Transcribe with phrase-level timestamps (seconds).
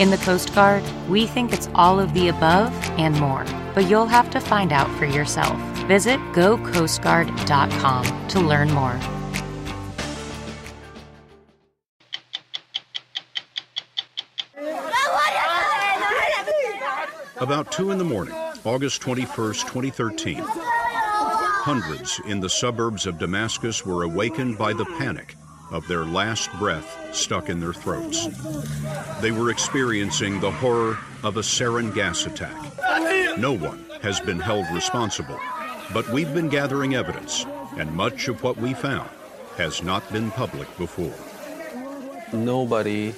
[0.00, 4.06] In the Coast Guard, we think it's all of the above and more, but you'll
[4.06, 5.60] have to find out for yourself.
[5.88, 8.98] Visit gocoastguard.com to learn more.
[17.36, 18.32] About 2 in the morning,
[18.64, 20.42] August 21st, 2013.
[20.46, 25.36] Hundreds in the suburbs of Damascus were awakened by the panic
[25.70, 28.28] of their last breath stuck in their throats.
[29.20, 32.56] They were experiencing the horror of a sarin gas attack.
[33.38, 35.38] No one has been held responsible,
[35.92, 37.44] but we've been gathering evidence,
[37.76, 39.08] and much of what we found
[39.56, 41.14] has not been public before.
[42.32, 43.14] Nobody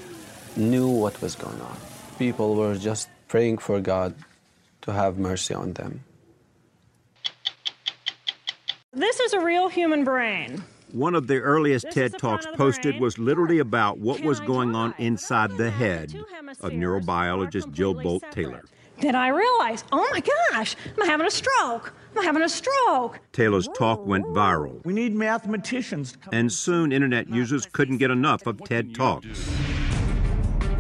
[0.57, 1.77] knew what was going on.
[2.19, 4.15] People were just praying for God
[4.83, 6.05] to have mercy on them.
[8.93, 10.63] This is a real human brain.
[10.93, 14.19] One of the earliest This TED Talks part of the posted was literally about what
[14.19, 16.15] Can was going on inside the head
[16.61, 18.35] of neurobiologist Jill completely Bolte separate.
[18.35, 18.65] Taylor.
[19.01, 20.23] Then I realized, oh my
[20.53, 21.95] gosh, I'm having a stroke.
[22.15, 23.21] I'm having a stroke.
[23.33, 26.13] Taylor's talk went viral, We need mathematicians.
[26.13, 29.51] to come and soon internet users couldn't get enough of TED Talks.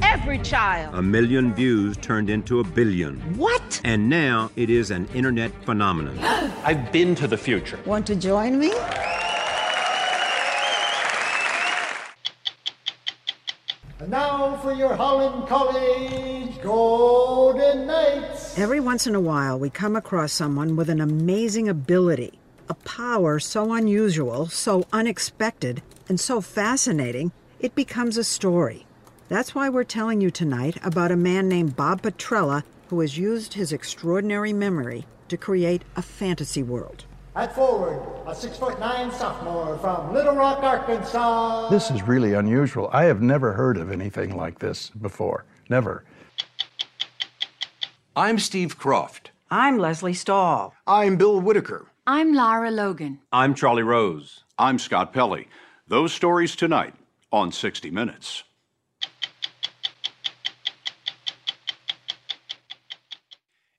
[0.02, 0.94] Every child.
[0.94, 3.80] A million views turned into a billion, What?
[3.82, 6.18] and now it is an internet phenomenon.
[6.64, 7.78] I've been to the future.
[7.86, 8.72] Want to join me?
[14.00, 18.58] And now for your Holland College Golden Knights.
[18.58, 22.38] Every once in a while, we come across someone with an amazing ability,
[22.70, 28.86] a power so unusual, so unexpected, and so fascinating, it becomes a story.
[29.28, 33.52] That's why we're telling you tonight about a man named Bob Petrella who has used
[33.52, 37.04] his extraordinary memory to create a fantasy world.
[37.34, 41.70] At forward, a six foot nine sophomore from Little Rock, Arkansas.
[41.70, 42.90] This is really unusual.
[42.92, 45.46] I have never heard of anything like this before.
[45.70, 46.04] Never.
[48.14, 49.28] I'm Steve Kroft.
[49.50, 50.74] I'm Lesley Stahl.
[50.86, 51.86] I'm Bill Whitaker.
[52.06, 53.20] I'm Lara Logan.
[53.32, 54.44] I'm Charlie Rose.
[54.58, 55.48] I'm Scott Pelley.
[55.88, 56.94] Those stories tonight
[57.32, 58.44] on 60 Minutes.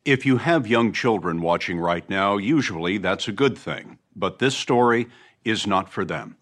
[0.05, 3.99] If you have young children watching right now, usually that's a good thing.
[4.13, 5.07] But this story
[5.45, 6.35] is not for them.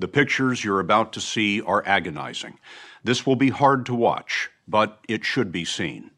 [0.00, 2.58] The pictures you're about to see are agonizing.
[3.04, 6.10] This will be hard to watch, but it should be seen.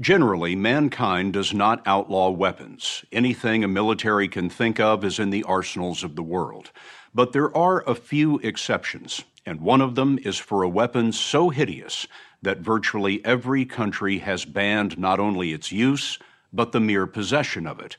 [0.00, 3.04] Generally, mankind does not outlaw weapons.
[3.12, 6.70] Anything a military can think of is in the arsenals of the world.
[7.14, 11.50] But there are a few exceptions, and one of them is for a weapon so
[11.50, 12.06] hideous
[12.42, 16.18] that virtually every country has banned not only its use,
[16.52, 17.96] but the mere possession of it.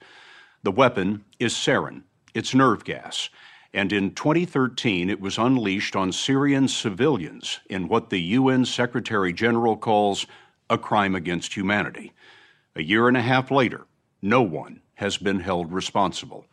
[0.64, 2.04] The weapon is sarin,
[2.34, 3.30] it's nerve gas,
[3.74, 9.78] and in 2013 it was unleashed on Syrian civilians in what the UN Secretary General
[9.78, 10.26] calls
[10.70, 12.14] a crime against humanity.
[12.76, 13.86] A year and a half later,
[14.22, 16.46] no one has been held responsible.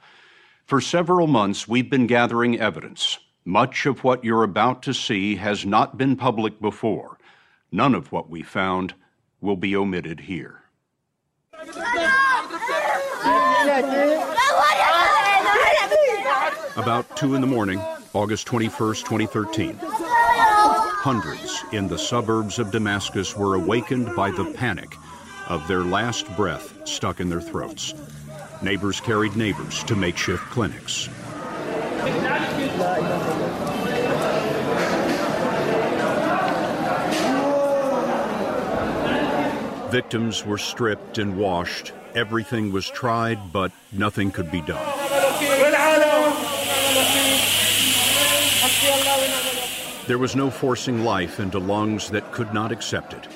[0.66, 3.18] For several months, we've been gathering evidence.
[3.44, 7.13] Much of what you're about to see has not been public before.
[7.74, 8.94] None of what we found
[9.40, 10.60] will be omitted here.
[16.76, 17.80] About 2 in the morning,
[18.12, 19.76] August 21st, 2013.
[19.80, 24.94] Hundreds in the suburbs of Damascus were awakened by the panic
[25.48, 27.92] of their last breath stuck in their throats.
[28.62, 31.08] Neighbors carried neighbors to makeshift clinics.
[39.94, 41.92] Victims were stripped and washed.
[42.16, 44.84] Everything was tried, but nothing could be done.
[50.08, 53.28] There was no forcing life into lungs that could not accept it.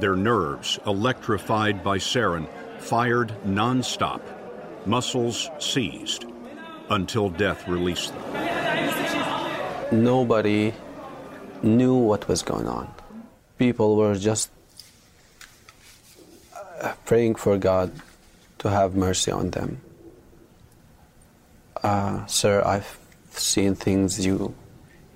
[0.00, 2.48] Their nerves, electrified by sarin,
[2.80, 4.20] fired nonstop,
[4.86, 6.24] muscles seized,
[6.88, 10.02] until death released them.
[10.02, 10.74] Nobody
[11.62, 12.92] knew what was going on.
[13.58, 14.50] People were just
[17.04, 17.92] praying for God
[18.58, 19.80] to have mercy on them.
[21.82, 22.98] Uh, sir, I've
[23.30, 24.54] seen things you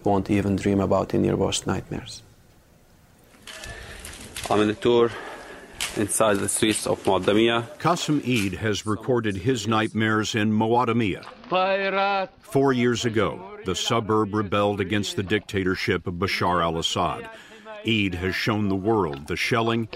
[0.02, 2.22] won't even dream about in your worst nightmares.
[4.50, 5.11] I'm in a tour
[5.96, 7.66] inside the streets of Muadamia.
[7.78, 11.25] Qasim Eid has recorded his nightmares in Muadamia.
[12.40, 17.28] Four years ago, the suburb rebelled against the dictatorship of Bashar al Assad.
[17.87, 19.88] Eid has shown the world the shelling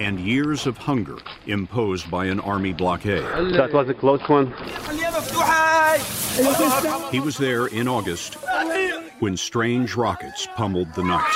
[0.00, 3.22] and years of hunger imposed by an army blockade.
[3.54, 4.46] That was a close one.
[7.12, 8.34] He was there in August
[9.20, 11.30] when strange rockets pummeled the night.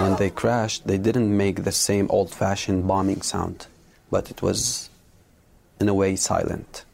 [0.00, 3.66] When they crashed, they didn't make the same old fashioned bombing sound,
[4.10, 4.90] but it was,
[5.80, 6.84] in a way, silent.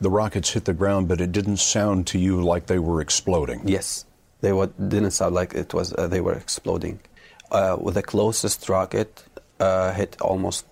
[0.00, 3.66] The rockets hit the ground, but it didn't sound to you like they were exploding.
[3.66, 4.04] Yes,
[4.42, 5.94] they were, didn't sound like it was.
[5.94, 7.00] Uh, they were exploding.
[7.50, 9.24] Uh, with the closest rocket
[9.58, 10.66] uh, hit almost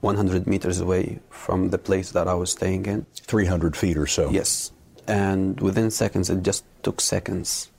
[0.00, 3.06] 100 meters away from the place that I was staying in.
[3.14, 4.30] 300 feet or so.
[4.30, 4.72] Yes,
[5.06, 7.70] and within seconds, it just took seconds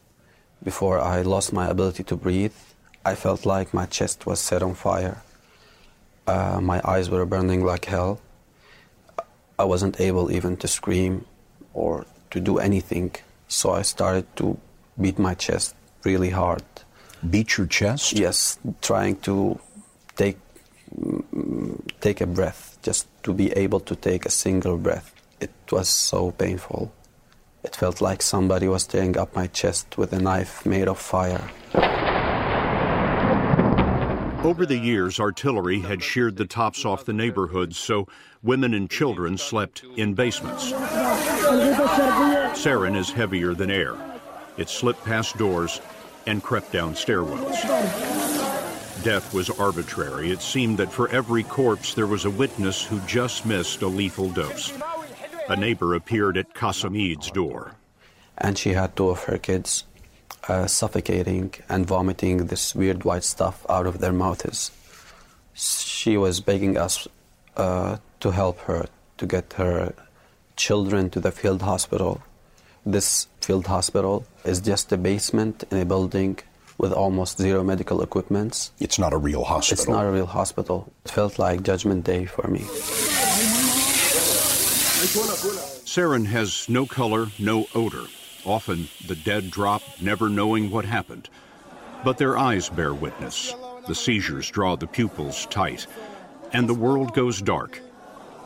[0.63, 2.53] before I lost my ability to breathe.
[3.03, 5.21] I felt like my chest was set on fire.
[6.27, 8.21] Uh, my eyes were burning like hell.
[9.57, 11.25] I wasn't able even to scream
[11.73, 13.15] or to do anything,
[13.47, 14.57] so I started to
[14.99, 16.63] beat my chest really hard.
[17.29, 18.13] Beat your chest?
[18.13, 19.59] Yes, trying to
[20.15, 20.37] take
[22.01, 25.13] take a breath, just to be able to take a single breath.
[25.39, 26.91] It was so painful.
[27.63, 31.49] It felt like somebody was tearing up my chest with a knife made of fire.
[34.43, 38.07] Over the years, artillery had sheared the tops off the neighborhoods, so
[38.41, 40.71] women and children slept in basements.
[42.59, 43.95] Sarin is heavier than air.
[44.57, 45.79] It slipped past doors
[46.25, 47.61] and crept down stairwells.
[49.03, 50.31] Death was arbitrary.
[50.31, 54.29] It seemed that for every corpse there was a witness who just missed a lethal
[54.29, 54.73] dose.
[55.49, 57.73] A neighbor appeared at Qasim door.
[58.37, 59.85] And she had two of her kids
[60.47, 64.71] uh, suffocating and vomiting this weird white stuff out of their mouths.
[65.53, 67.07] She was begging us
[67.57, 69.93] uh, to help her to get her
[70.55, 72.21] children to the field hospital.
[72.85, 76.39] This field hospital is just a basement in a building
[76.79, 78.71] with almost zero medical equipment.
[78.79, 79.81] It's not a real hospital.
[79.81, 80.91] It's not a real hospital.
[81.05, 82.61] It felt like Judgment Day for me.
[85.85, 88.05] Sarin has no color, no odor.
[88.45, 91.29] Often the dead drop, never knowing what happened.
[92.03, 93.53] But their eyes bear witness.
[93.87, 95.85] The seizures draw the pupils tight,
[96.51, 97.77] and the world goes dark,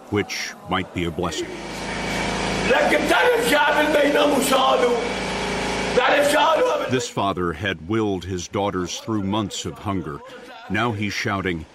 [0.10, 1.48] which might be a blessing.
[6.90, 10.20] This father had willed his daughters through months of hunger.
[10.70, 11.66] Now he's shouting,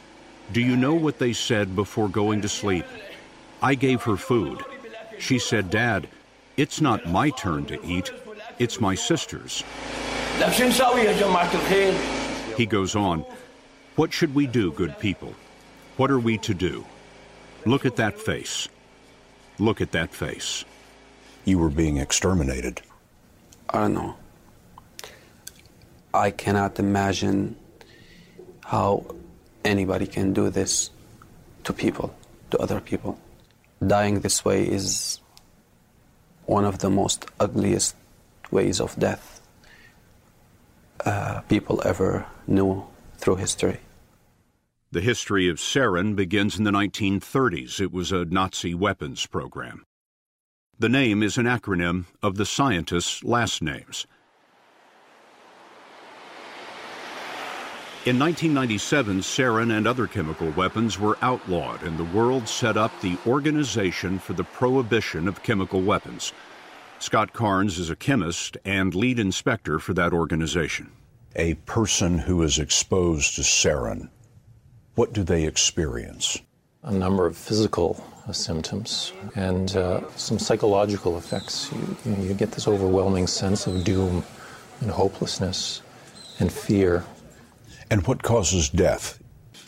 [0.53, 2.85] Do you know what they said before going to sleep?
[3.63, 4.65] I gave her food.
[5.19, 6.09] She said, Dad,
[6.57, 8.13] it's not my turn to eat,
[8.59, 9.63] it's my sister's.
[12.57, 13.25] He goes on,
[13.97, 15.35] What should we do, good people?
[15.97, 16.85] What are we to do?
[17.65, 18.69] Look at that face.
[19.59, 20.65] Look at that face.
[21.45, 22.83] You were being exterminated.
[23.69, 24.17] I don't know.
[26.13, 27.57] I cannot imagine
[28.65, 29.07] how
[29.65, 30.91] anybody can do this
[31.65, 32.15] to people,
[32.51, 33.19] to other people.
[33.87, 35.21] dying this way is
[36.45, 37.97] one of the most ugliest
[38.51, 39.41] ways of death
[41.07, 42.85] uh, people ever knew
[43.17, 43.81] through history.
[44.93, 47.81] The history of sarin begins in the 1930s.
[47.81, 49.85] It was a Nazi weapons program.
[50.81, 54.07] The name is an acronym of the scientists' last names.
[58.07, 63.19] In 1997, sarin and other chemical weapons were outlawed, and the world set up the
[63.27, 66.33] Organization for the Prohibition of Chemical Weapons.
[66.99, 70.93] Scott Cairns is a chemist and lead inspector for that organization.
[71.37, 74.09] A person who is exposed to sarin,
[74.95, 76.41] what do they experience?
[76.83, 81.71] A number of physical uh, symptoms and uh, some psychological effects.
[82.07, 84.25] You, you get this overwhelming sense of doom
[84.81, 85.83] and hopelessness
[86.39, 87.05] and fear.
[87.91, 89.23] And what causes death?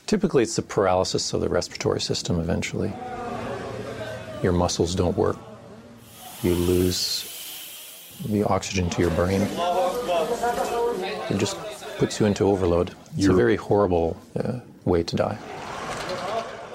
[0.07, 2.92] Typically, it's the paralysis of the respiratory system eventually.
[4.42, 5.37] Your muscles don't work.
[6.42, 7.28] You lose
[8.26, 9.42] the oxygen to your brain.
[11.31, 11.59] It just
[11.99, 12.95] puts you into overload.
[13.12, 13.33] It's You're...
[13.33, 15.38] a very horrible uh, way to die.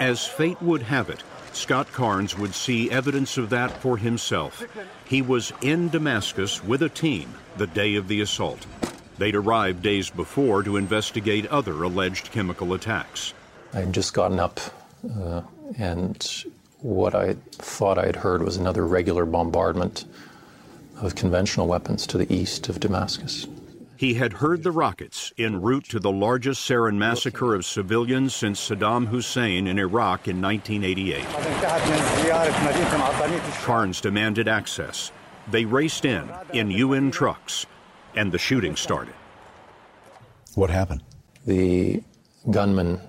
[0.00, 4.64] As fate would have it, Scott Cairns would see evidence of that for himself.
[5.04, 8.66] He was in Damascus with a team the day of the assault.
[9.18, 13.34] They'd arrived days before to investigate other alleged chemical attacks.
[13.74, 14.60] I had just gotten up,
[15.20, 15.42] uh,
[15.76, 16.44] and
[16.80, 20.04] what I thought I had heard was another regular bombardment
[21.00, 23.46] of conventional weapons to the east of Damascus.
[23.98, 28.68] He had heard the rockets en route to the largest sarin massacre of civilians since
[28.68, 31.24] Saddam Hussein in Iraq in 1988.
[33.64, 35.10] Cairns demanded access.
[35.50, 37.66] They raced in, in UN trucks
[38.14, 39.14] and the shooting started.
[40.54, 41.02] What happened?
[41.44, 42.00] The
[42.52, 43.00] gunman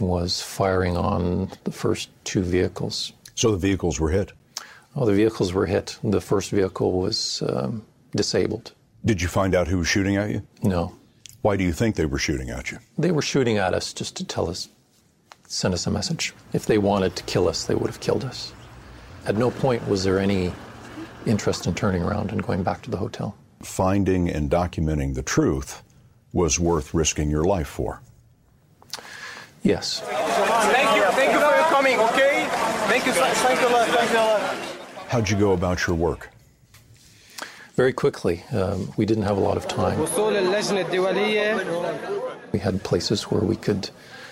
[0.00, 3.12] was firing on the first two vehicles.
[3.34, 4.32] So the vehicles were hit?
[4.94, 5.98] Oh, the vehicles were hit.
[6.02, 8.72] The first vehicle was um, disabled.
[9.06, 10.42] Did you find out who was shooting at you?
[10.62, 10.94] No.
[11.40, 12.78] Why do you think they were shooting at you?
[12.98, 14.68] They were shooting at us just to tell us,
[15.46, 16.34] send us a message.
[16.52, 18.52] If they wanted to kill us, they would have killed us.
[19.24, 20.52] At no point was there any
[21.24, 25.82] interest in turning around and going back to the hotel finding and documenting the truth
[26.32, 28.02] was worth risking your life for.
[29.62, 30.00] Yes.
[30.00, 31.02] Thank you.
[31.12, 32.46] Thank you for coming, okay?
[32.88, 33.12] Thank you.
[33.12, 33.88] Thank you a lot.
[33.88, 34.56] Thank you a lot.
[35.08, 36.30] How'd you go about your work?
[37.76, 38.42] Very quickly.
[38.52, 39.98] Um, we didn't have a lot of time.
[42.52, 43.90] We had places where we could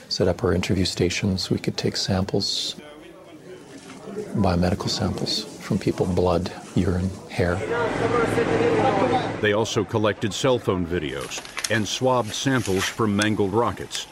[0.09, 1.51] set up our interview stations.
[1.51, 2.75] We could take samples,
[4.35, 7.57] biomedical samples from people blood, urine, hair.
[9.43, 14.07] They also collected cell phone videos and swabbed samples from mangled rockets.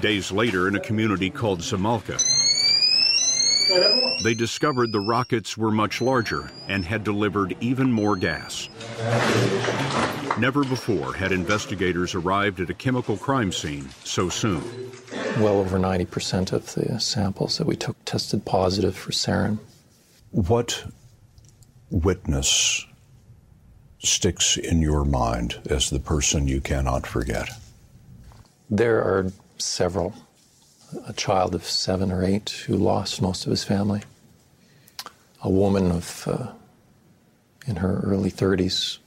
[0.00, 2.20] Days later, in a community called Samalka,
[4.22, 8.68] they discovered the rockets were much larger and had delivered even more gas.
[10.38, 14.62] Never before had investigators arrived at a chemical crime scene so soon.
[15.38, 19.58] Well over 90% of the samples that we took tested positive for sarin.
[20.30, 20.84] What
[21.90, 22.86] witness
[23.98, 27.48] sticks in your mind as the person you cannot forget?
[28.70, 30.14] There are several.
[31.06, 34.02] A child of seven or eight who lost most of his family.
[35.42, 36.52] A woman of uh,
[37.66, 38.98] in her early 30s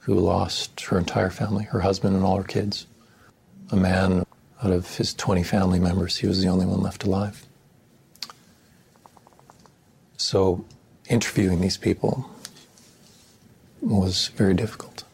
[0.00, 2.86] who lost her entire family, her husband and all her kids.
[3.70, 4.24] A man
[4.62, 7.44] out of his 20 family members, he was the only one left alive.
[10.16, 10.64] So
[11.08, 12.30] interviewing these people
[13.80, 15.04] was very difficult.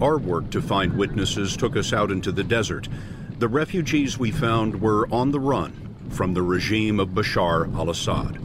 [0.00, 2.88] Our work to find witnesses took us out into the desert.
[3.38, 8.38] The refugees we found were on the run from the regime of Bashar al Assad.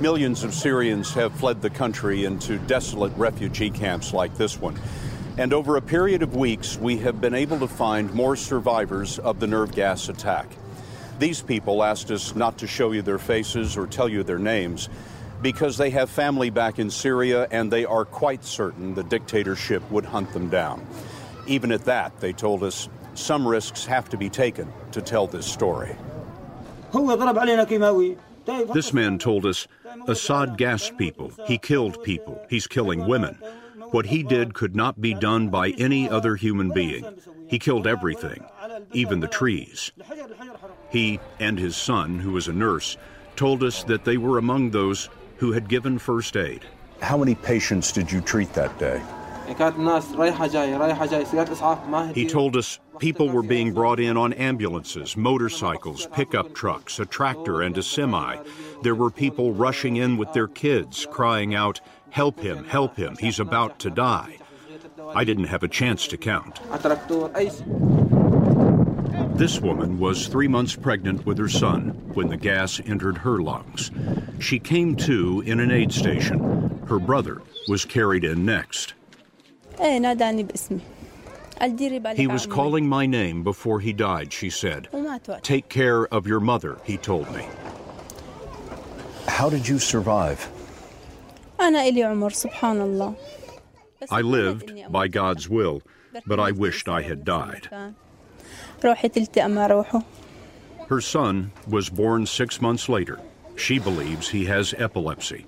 [0.00, 4.76] Millions of Syrians have fled the country into desolate refugee camps like this one.
[5.38, 9.38] And over a period of weeks, we have been able to find more survivors of
[9.38, 10.48] the nerve gas attack.
[11.20, 14.88] These people asked us not to show you their faces or tell you their names
[15.42, 20.04] because they have family back in Syria and they are quite certain the dictatorship would
[20.04, 20.86] hunt them down.
[21.46, 25.46] Even at that, they told us some risks have to be taken to tell this
[25.46, 25.96] story.
[28.72, 29.66] This man told us
[30.08, 33.36] Assad gassed people, he killed people, he's killing women.
[33.90, 37.04] What he did could not be done by any other human being.
[37.48, 38.44] He killed everything,
[38.92, 39.92] even the trees.
[40.90, 42.96] He and his son, who was a nurse,
[43.36, 45.10] told us that they were among those
[45.42, 46.64] who had given first aid.
[47.00, 49.02] How many patients did you treat that day?
[52.14, 57.60] He told us people were being brought in on ambulances, motorcycles, pickup trucks, a tractor,
[57.60, 58.36] and a semi.
[58.84, 61.80] There were people rushing in with their kids, crying out,
[62.10, 64.38] Help him, help him, he's about to die.
[65.12, 66.60] I didn't have a chance to count.
[69.42, 73.90] This woman was three months pregnant with her son when the gas entered her lungs.
[74.38, 76.80] She came to in an aid station.
[76.86, 78.94] Her brother was carried in next.
[82.14, 84.86] He was calling my name before he died, she said.
[85.42, 87.44] Take care of your mother, he told me.
[89.26, 90.48] How did you survive?
[94.08, 95.82] I lived by God's will,
[96.26, 97.68] but I wished I had died.
[100.88, 103.20] Her son was born six months later.
[103.56, 105.46] She believes he has epilepsy.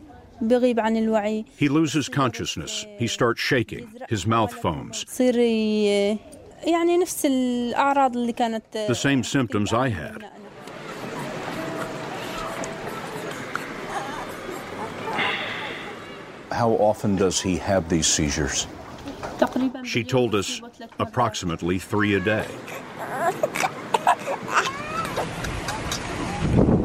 [1.56, 2.86] He loses consciousness.
[2.96, 3.90] He starts shaking.
[4.08, 5.04] His mouth foams.
[8.86, 10.24] The same symptoms I had.
[16.52, 18.68] How often does he have these seizures?
[19.84, 20.62] She told us
[21.00, 22.46] approximately three a day.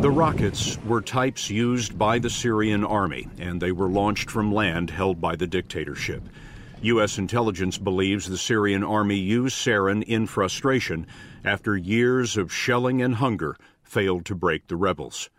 [0.01, 4.89] The rockets were types used by the Syrian army, and they were launched from land
[4.89, 6.23] held by the dictatorship.
[6.81, 7.17] U.S.
[7.17, 11.05] intelligence believes the Syrian army used sarin in frustration
[11.43, 15.29] after years of shelling and hunger failed to break the rebels.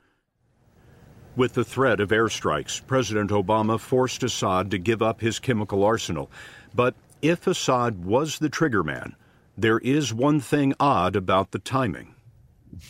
[1.34, 6.30] With the threat of airstrikes, President Obama forced Assad to give up his chemical arsenal.
[6.74, 9.14] But if Assad was the triggerman,
[9.60, 12.14] there is one thing odd about the timing.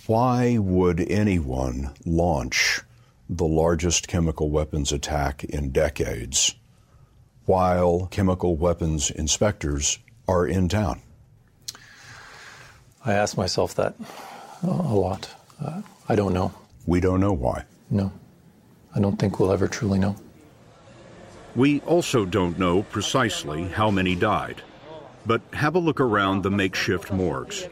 [0.07, 2.81] Why would anyone launch
[3.29, 6.55] the largest chemical weapons attack in decades
[7.47, 9.99] while chemical weapons inspectors
[10.29, 11.01] are in town?
[13.05, 13.97] I ask myself that
[14.63, 15.29] a lot.
[15.61, 16.53] Uh, I don't know.
[16.87, 17.65] We don't know why.
[17.91, 18.13] No.
[18.95, 20.15] I don't think we'll ever truly know.
[21.57, 24.63] We also don't know precisely how many died.
[25.31, 27.69] But have a look around the makeshift morgues.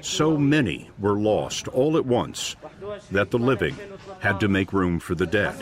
[0.00, 2.56] So many were lost all at once
[3.10, 3.76] that the living
[4.20, 5.54] had to make room for the dead.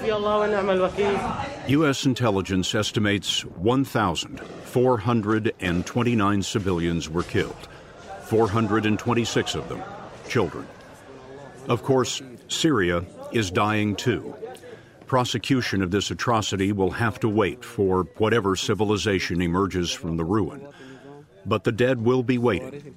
[1.69, 2.07] U.S.
[2.07, 7.69] intelligence estimates 1,429 civilians were killed,
[8.27, 9.83] 426 of them
[10.29, 10.69] children.
[11.69, 14.37] Of course, Syria is dying too.
[15.07, 20.69] Prosecution of this atrocity will have to wait for whatever civilization emerges from the ruin.
[21.47, 22.95] But the dead will be waiting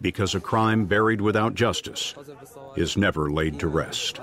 [0.00, 2.14] because a crime buried without justice
[2.76, 4.18] is never laid to rest.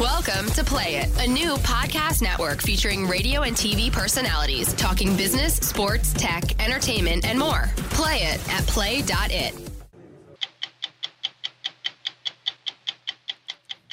[0.00, 5.56] Welcome to Play It, a new podcast network featuring radio and TV personalities talking business,
[5.56, 7.70] sports, tech, entertainment, and more.
[7.90, 9.54] Play it at play.it.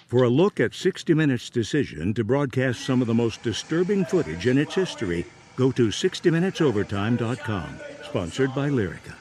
[0.08, 4.46] For a look at 60 Minutes' decision to broadcast some of the most disturbing footage
[4.46, 7.80] in its history, go to 60minutesovertime.com.
[8.04, 9.16] Sponsored by Lyrica.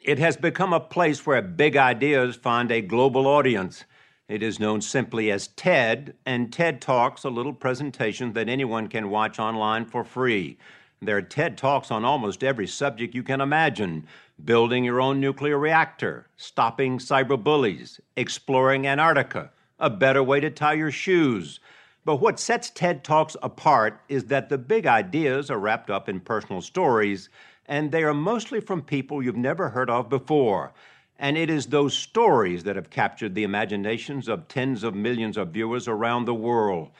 [0.00, 3.84] It has become a place where big ideas find a global audience.
[4.28, 9.10] It is known simply as TED, and TED Talks, a little presentation that anyone can
[9.10, 10.58] watch online for free.
[11.02, 14.06] There are TED Talks on almost every subject you can imagine
[14.44, 20.90] building your own nuclear reactor, stopping cyberbullies, exploring Antarctica, a better way to tie your
[20.90, 21.60] shoes.
[22.06, 26.20] But what sets TED Talks apart is that the big ideas are wrapped up in
[26.20, 27.30] personal stories,
[27.66, 30.72] and they are mostly from people you've never heard of before.
[31.18, 35.48] And it is those stories that have captured the imaginations of tens of millions of
[35.48, 36.90] viewers around the world.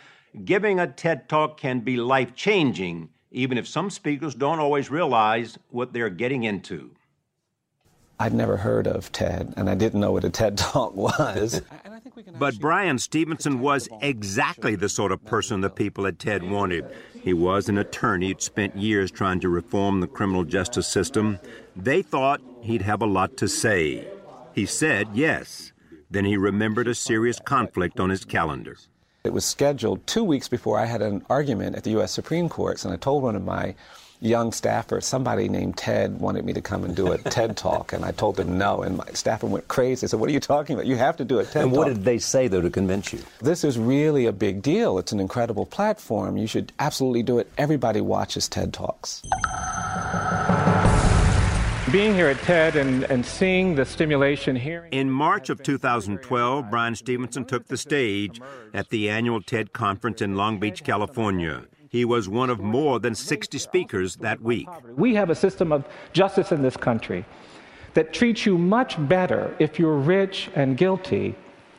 [0.44, 5.56] Giving a TED Talk can be life changing, even if some speakers don't always realize
[5.70, 6.95] what they're getting into.
[8.18, 11.60] I'd never heard of TED, and I didn't know what a TED Talk was.
[12.38, 16.86] But Bryan Stevenson was exactly the sort of person the people at TED wanted.
[17.22, 21.38] He was an attorney who'd spent years trying to reform the criminal justice system.
[21.74, 24.08] They thought he'd have a lot to say.
[24.54, 25.72] He said yes.
[26.10, 28.76] Then he remembered a serious conflict on his calendar.
[29.24, 32.12] It was scheduled two weeks before I had an argument at the U.S.
[32.12, 33.74] Supreme Court, and I told one of my
[34.20, 38.04] young staffer, somebody named Ted wanted me to come and do a TED talk, and
[38.04, 40.06] I told them no, and my staffer went crazy.
[40.06, 40.86] I said, "What are you talking about?
[40.86, 41.62] You have to do a TED Talk.
[41.62, 43.20] And talk." what did they say, though, to convince you?
[43.40, 44.98] This is really a big deal.
[44.98, 46.36] It's an incredible platform.
[46.36, 47.50] You should absolutely do it.
[47.58, 49.22] Everybody watches TED Talks.
[51.92, 54.88] Being here at TED and, and seeing the stimulation here.
[54.90, 58.40] In March of 2012, Bryan Stevenson took the stage
[58.74, 61.62] at the annual TED conference in Long Beach, California.
[61.96, 64.68] He was one of more than 60 speakers that week.
[64.96, 67.24] We have a system of justice in this country
[67.94, 71.34] that treats you much better if you're rich and guilty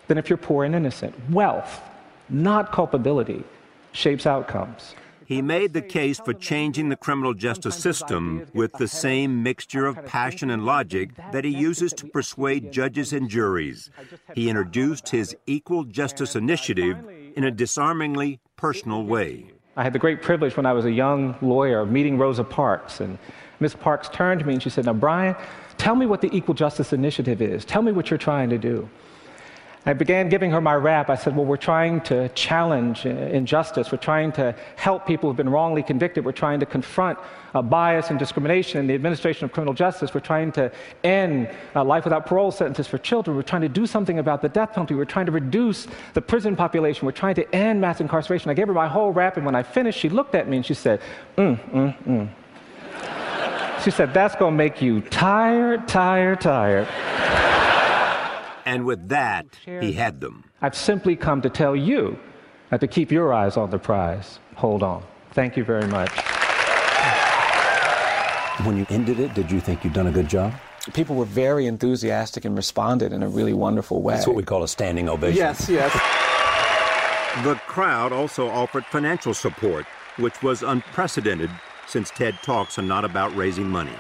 [0.08, 1.14] than if you're poor and innocent.
[1.30, 1.84] Wealth,
[2.30, 3.44] not culpability,
[3.92, 4.96] shapes outcomes.
[5.24, 10.04] He made the case for changing the criminal justice system with the same mixture of
[10.08, 13.92] passion and logic that he uses to persuade judges and juries.
[14.34, 16.98] He introduced his Equal Justice Initiative
[17.36, 19.52] in a disarmingly personal way.
[19.78, 23.00] I had the great privilege when I was a young lawyer of meeting Rosa Parks.
[23.00, 23.20] And
[23.60, 23.76] Ms.
[23.76, 25.36] Parks turned to me and she said, Now, Bryan,
[25.78, 27.64] tell me what the Equal Justice Initiative is.
[27.64, 28.90] Tell me what you're trying to do.
[29.88, 31.10] I began giving her my rap.
[31.10, 33.90] I said, Well, we're trying to challenge uh, injustice.
[33.90, 36.26] We're trying to help people who've been wrongly convicted.
[36.26, 37.18] We're trying to confront
[37.56, 40.14] uh, bias and discrimination in the administration of criminal justice.
[40.14, 40.74] We're trying to
[41.06, 43.38] end uh, life without parole sentences for children.
[43.38, 44.94] We're trying to do something about the death penalty.
[44.94, 47.06] We're trying to reduce the prison population.
[47.06, 48.52] We're trying to end mass incarceration.
[48.52, 50.66] I gave her my whole rap, and when I finished, she looked at me and
[50.66, 51.00] she said,
[51.38, 53.84] Mm, mm, mm.
[53.86, 57.47] She said, That's going to make you tired, tired, tired.
[58.68, 60.44] And with that, he had them.
[60.62, 62.20] I've simply come to tell you
[62.70, 64.40] uh, to keep your eyes on the prize.
[64.56, 65.06] Hold on.
[65.32, 66.12] Thank you very much.
[68.66, 70.54] When you ended it, did you think you'd done a good job?
[70.94, 74.16] People were very enthusiastic and responded in a really wonderful way.
[74.16, 75.38] That's what we call a standing ovation.
[75.38, 75.94] Yes, yes.
[77.46, 79.86] The crowd also offered financial support,
[80.18, 81.52] which was unprecedented
[81.88, 83.96] since TED Talks are not about raising money.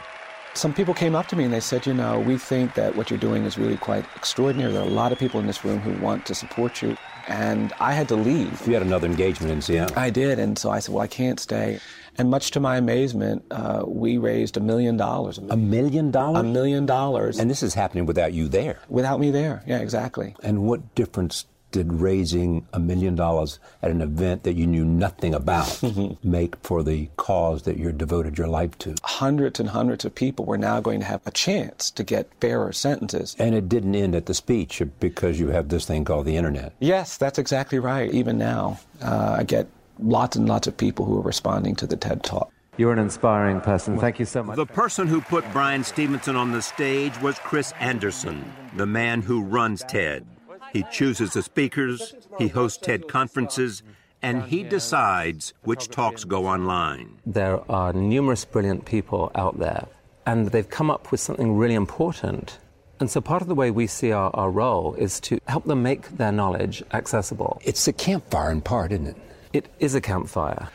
[0.57, 3.11] Some people came up to me and they said, you know, we think that what
[3.11, 4.73] you're doing is really quite extraordinary.
[4.73, 6.97] There are a lot of people in this room who want to support you.
[7.27, 8.65] And I had to leave.
[8.65, 9.95] You had another engagement in Seattle.
[9.95, 10.39] I did.
[10.39, 11.79] And so I said, well, I can't stay.
[12.17, 15.37] And much to my amazement, uh, we raised a million dollars.
[15.37, 16.41] A million dollars?
[16.41, 17.37] A million dollars.
[17.37, 18.79] And this is happening without you there?
[18.89, 20.35] Without me there, yeah, exactly.
[20.41, 25.33] And what difference did raising a million dollars at an event that you knew nothing
[25.33, 25.81] about
[26.23, 28.95] make for the cause that you're devoted your life to?
[29.03, 32.71] Hundreds and hundreds of people were now going to have a chance to get fairer
[32.71, 33.35] sentences.
[33.39, 36.73] And it didn't end at the speech because you have this thing called the internet.
[36.79, 38.11] Yes, that's exactly right.
[38.13, 39.67] Even now, uh, I get
[39.99, 42.51] lots and lots of people who are responding to the TED Talk.
[42.77, 43.99] You're an inspiring person.
[43.99, 44.55] Thank you so much.
[44.55, 49.41] The person who put Bryan Stevenson on the stage was Chris Anderson, the man who
[49.41, 50.27] runs TED.
[50.73, 53.83] He chooses the speakers, he hosts TED conferences,
[54.21, 57.17] and he decides which talks go online.
[57.25, 59.87] There are numerous brilliant people out there,
[60.25, 62.59] and they've come up with something really important.
[62.99, 65.83] And so part of the way we see our, our role is to help them
[65.83, 67.61] make their knowledge accessible.
[67.63, 69.17] It's a campfire in part, isn't it?
[69.53, 70.69] It is a campfire.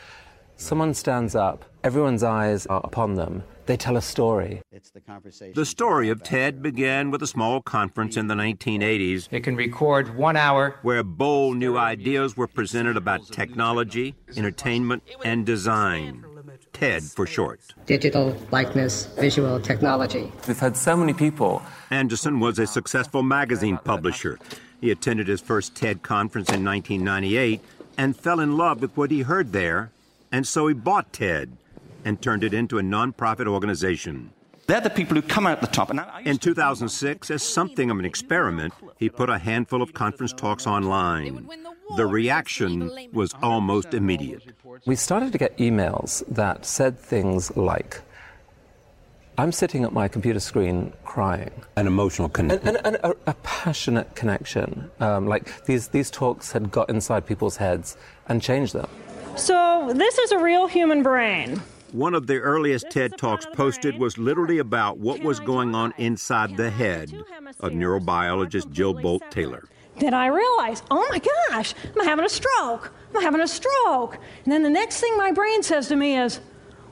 [0.55, 3.43] Someone stands up, everyone's eyes are upon them.
[3.65, 4.61] They tell a story.
[5.53, 9.29] The story of TED began with a small conference in the 1980s.
[9.31, 10.79] It can record one hour.
[10.81, 16.25] Where bold new ideas were presented about technology, entertainment, and design.
[16.73, 17.61] TED for short.
[17.85, 20.31] Digital likeness, visual technology.
[20.47, 21.61] We've had so many people.
[21.89, 24.39] Anderson was a successful magazine publisher.
[24.81, 27.61] He attended his first TED conference in 1998
[27.97, 29.91] and fell in love with what he heard there,
[30.31, 31.57] and so he bought TED
[32.05, 34.31] and turned it into a nonprofit organization.
[34.65, 35.89] They're the people who come out the top.
[35.89, 40.65] And in 2006, as something of an experiment, he put a handful of conference talks
[40.65, 41.49] online.
[41.97, 44.53] The reaction was almost immediate.
[44.85, 48.01] We started to get emails that said things like,
[49.37, 51.51] I'm sitting at my computer screen crying.
[51.75, 52.67] An emotional connection.
[52.67, 54.91] And, and, and a, a, passionate connection.
[54.99, 58.89] Um, like these, these talks had got inside people's heads and changed them.
[59.35, 61.59] So, this is a real human brain.
[61.93, 66.57] One of the earliest TED Talks posted was literally about what was going on inside
[66.57, 67.13] the head
[67.59, 69.65] of neurobiologist Jill Bolte Taylor.
[69.99, 72.91] Then I realized, oh my gosh, I'm having a stroke.
[73.13, 74.17] I'm having a stroke.
[74.43, 76.39] And then the next thing my brain says to me is,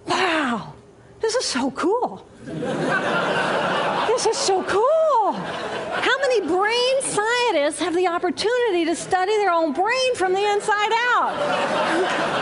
[0.05, 0.75] wow,
[1.19, 2.23] this is so cool.
[2.45, 5.31] this is so cool.
[5.33, 10.91] How many brain scientists have the opportunity to study their own brain from the inside
[11.15, 12.41] out?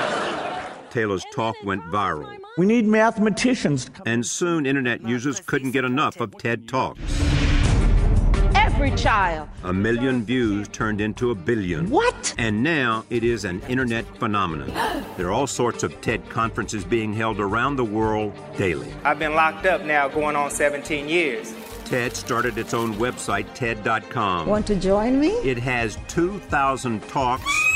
[0.89, 2.37] Taylor's talk went viral.
[2.59, 3.89] We need mathematicians.
[4.05, 6.99] And soon internet users couldn't get enough of TED Talks.
[8.53, 9.47] Every child.
[9.63, 11.89] A million views turned into a billion.
[11.89, 12.35] What?
[12.37, 14.73] And now it is an internet phenomenon.
[15.15, 18.93] there are all sorts of TED conferences being held around the world daily.
[19.05, 21.53] I've been locked up now going on 17 years.
[21.85, 24.47] TED started its own website, TED.com.
[24.47, 25.29] Want to join me?
[25.29, 27.68] It has 2,000 talks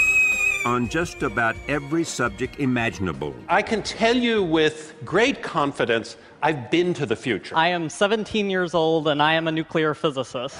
[0.65, 3.35] on just about every subject imaginable.
[3.47, 7.55] I can tell you with great confidence I've been to the future.
[7.55, 10.57] I am 17 years old and I am a nuclear physicist.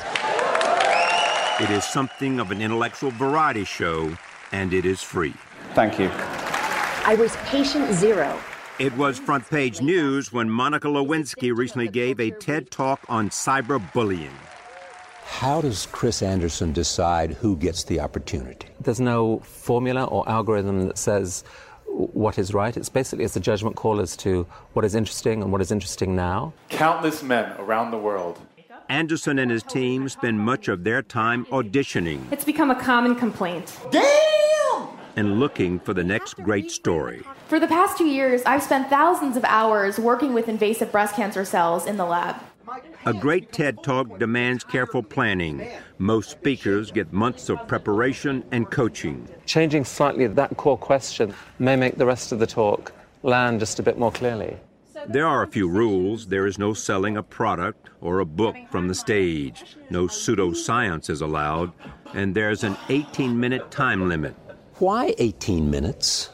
[1.60, 4.18] It is something of an intellectual variety show,
[4.52, 5.36] and it is free.
[5.76, 6.10] Thank you.
[7.06, 8.40] I was patient zero.
[8.80, 14.34] It was front page news when Monica Lewinsky recently gave a TED talk on cyberbullying.
[15.26, 18.68] How does Chris Anderson decide who gets the opportunity?
[18.80, 21.44] There's no formula or algorithm that says
[21.86, 22.76] what is right.
[22.76, 26.16] It's basically it's a judgment call as to what is interesting and what is interesting
[26.16, 26.54] now.
[26.70, 28.40] Countless men around the world.
[28.90, 32.32] Anderson and his team spend much of their time auditioning.
[32.32, 33.78] It's become a common complaint.
[33.92, 34.88] Damn!
[35.16, 37.24] And looking for the next great story.
[37.48, 41.46] For the past two years, I've spent thousands of hours working with invasive breast cancer
[41.46, 42.36] cells in the lab.
[43.06, 45.68] A great TED Talk demands careful planning.
[45.98, 49.28] Most speakers get months of preparation and coaching.
[49.46, 53.84] Changing slightly that core question may make the rest of the talk land just a
[53.84, 54.58] bit more clearly.
[55.08, 56.28] There are a few rules.
[56.28, 59.76] There is no selling a product or a book from the stage.
[59.90, 61.74] No pseudoscience is allowed.
[62.14, 64.36] And there's an 18 minute time limit.
[64.76, 66.30] Why 18 minutes?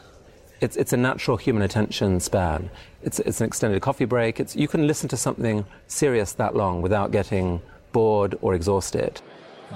[0.60, 2.70] It's, it's a natural human attention span.
[3.02, 4.40] It's, it's an extended coffee break.
[4.40, 9.20] It's, you can listen to something serious that long without getting bored or exhausted.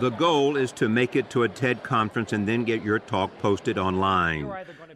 [0.00, 3.30] The goal is to make it to a TED conference and then get your talk
[3.38, 4.52] posted online.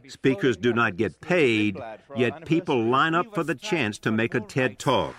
[0.09, 1.79] Speakers do not get paid,
[2.17, 5.15] yet people line up for the chance to make a TED talk.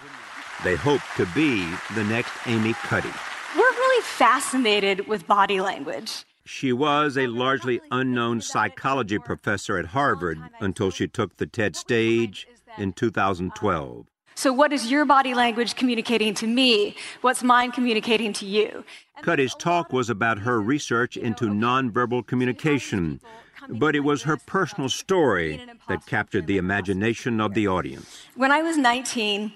[0.63, 3.11] They hope to be the next Amy Cuddy.
[3.55, 6.25] We're really fascinated with body language.
[6.43, 12.47] She was a largely unknown psychology professor at Harvard until she took the TED stage
[12.77, 14.05] in 2012.
[14.35, 16.95] So, what is your body language communicating to me?
[17.21, 18.85] What's mine communicating to you?
[19.21, 23.19] Cuddy's talk was about her research into nonverbal communication,
[23.67, 28.27] but it was her personal story that captured the imagination of the audience.
[28.35, 29.51] When I was 19,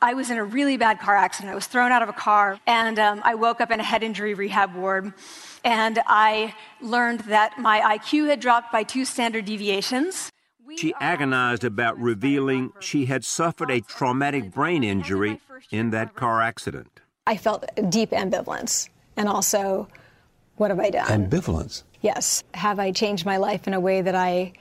[0.00, 1.52] I was in a really bad car accident.
[1.52, 4.02] I was thrown out of a car, and um, I woke up in a head
[4.02, 5.12] injury rehab ward.
[5.64, 10.30] And I learned that my IQ had dropped by two standard deviations.
[10.76, 17.00] She agonized about revealing she had suffered a traumatic brain injury in that car accident.
[17.26, 19.88] I felt deep ambivalence and also,
[20.56, 21.28] what have I done?
[21.28, 21.84] Ambivalence?
[22.00, 22.42] Yes.
[22.54, 24.52] Have I changed my life in a way that I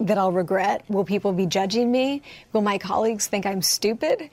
[0.00, 0.84] that I'll regret?
[0.88, 2.20] Will people be judging me?
[2.52, 4.28] Will my colleagues think I'm stupid?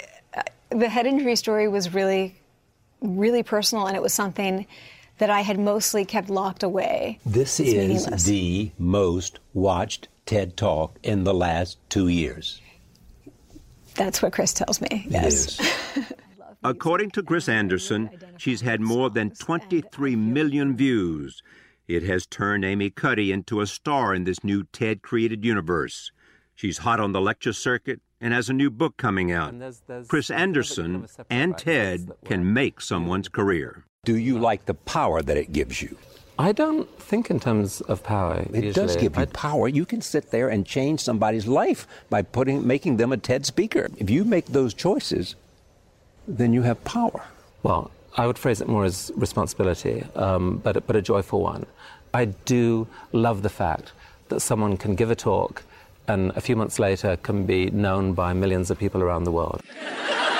[0.70, 2.34] the head injury story was really
[3.02, 4.66] really personal and it was something
[5.18, 7.18] that I had mostly kept locked away.
[7.24, 12.60] This it's is the most watched TED Talk in the last two years.
[13.94, 15.06] That's what Chris tells me.
[15.08, 15.58] Yes.
[16.62, 21.42] According to Chris Anderson, she's had more than 23 million views.
[21.86, 26.10] It has turned Amy Cuddy into a star in this new TED created universe.
[26.56, 29.56] She's hot on the lecture circuit and has a new book coming out.
[29.58, 33.84] There's, there's Chris Anderson and TED can make someone's career.
[34.04, 35.96] Do you like the power that it gives you?
[36.38, 38.40] I don't think in terms of power.
[38.40, 38.72] It usually.
[38.72, 39.68] does give you I, power.
[39.68, 43.88] You can sit there and change somebody's life by putting, making them a TED speaker.
[43.96, 45.34] If you make those choices,
[46.28, 47.22] then you have power.
[47.62, 51.64] Well, I would phrase it more as responsibility, um, but, but a joyful one.
[52.12, 53.92] I do love the fact
[54.28, 55.62] that someone can give a talk
[56.08, 59.62] and a few months later can be known by millions of people around the world.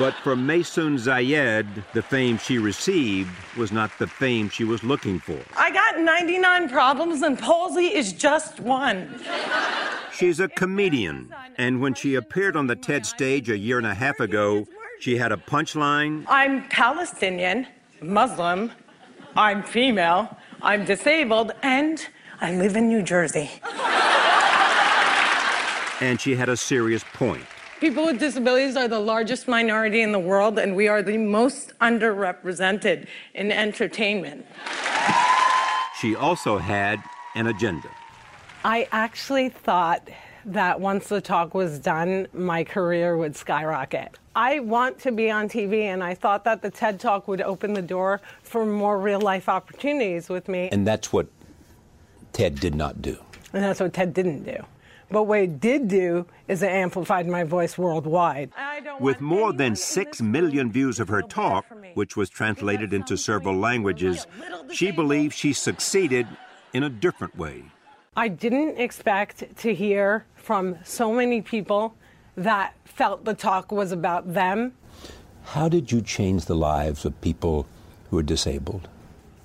[0.00, 5.20] But for Maysoon Zayid, the fame she received was not the fame she was looking
[5.20, 5.38] for.
[5.58, 9.20] I got 99 problems and palsy is just one.
[10.10, 13.92] She's a comedian, and when she appeared on the TED stage a year and a
[13.92, 14.66] half ago,
[15.00, 16.24] she had a punchline.
[16.28, 17.66] I'm Palestinian,
[18.00, 18.72] Muslim,
[19.36, 22.08] I'm female, I'm disabled, and
[22.40, 23.50] I live in New Jersey.
[26.00, 27.44] And she had a serious point.
[27.80, 31.72] People with disabilities are the largest minority in the world, and we are the most
[31.78, 34.44] underrepresented in entertainment.
[35.98, 37.02] She also had
[37.34, 37.88] an agenda.
[38.66, 40.10] I actually thought
[40.44, 44.18] that once the talk was done, my career would skyrocket.
[44.36, 47.72] I want to be on TV, and I thought that the TED Talk would open
[47.72, 50.68] the door for more real life opportunities with me.
[50.70, 51.28] And that's what
[52.34, 53.16] TED did not do.
[53.54, 54.66] And that's what TED didn't do.
[55.10, 58.52] But what it did do is it amplified my voice worldwide.
[59.00, 64.26] With more than 6 million views of her talk, which was translated into several languages,
[64.72, 66.26] she believes she succeeded
[66.72, 67.64] in a different way.
[68.16, 71.94] I didn't expect to hear from so many people
[72.36, 74.74] that felt the talk was about them.
[75.44, 77.66] How did you change the lives of people
[78.10, 78.88] who are disabled?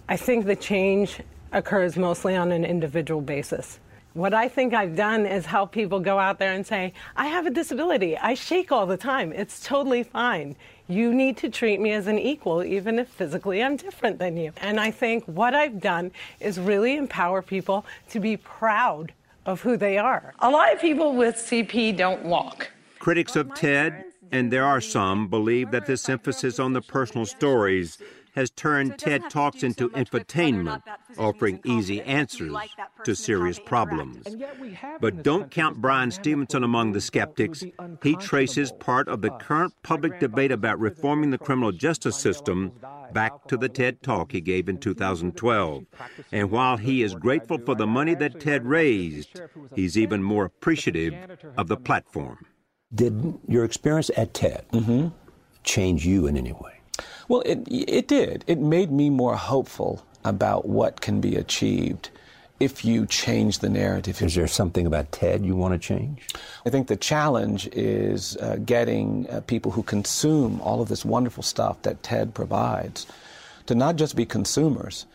[0.08, 3.80] I think the change occurs mostly on an individual basis.
[4.16, 7.48] What I think I've done is help people go out there and say, I have
[7.48, 8.18] a disability.
[8.18, 9.34] I shake all the time.
[9.34, 10.56] It's totally fine.
[10.88, 14.54] You need to treat me as an equal, even if physically I'm different than you.
[14.62, 19.12] And I think what I've done is really empower people to be proud
[19.46, 20.34] of who they are.
[20.40, 22.72] A lot of people with CP don't walk.
[23.00, 27.98] Critics of TED, and there are some, believe that this emphasis on the personal stories
[28.36, 30.82] has turned TED Talks into infotainment,
[31.18, 32.56] offering easy answers
[33.04, 34.26] to serious problems.
[35.00, 37.64] But don't count Bryan Stevenson among the skeptics.
[38.04, 42.74] He traces part of the current public debate about reforming the criminal justice system
[43.14, 45.86] back to the TED Talk he gave in 2012.
[46.32, 49.42] And while he is grateful for the money that TED raised,
[49.74, 51.14] he's even more appreciative
[51.58, 52.46] of the platform.
[52.94, 55.08] Did your experience at TED Mm-hmm.
[55.64, 56.75] change you in any way?
[57.28, 58.44] Well, it, it did.
[58.48, 62.10] It made me more hopeful about what can be achieved
[62.60, 64.22] if you change the narrative.
[64.22, 66.28] Is there something about TED you want to change?
[66.66, 71.44] I think the challenge is uh, getting uh, people who consume all of this wonderful
[71.44, 73.06] stuff that TED provides
[73.66, 75.06] to not just be consumers,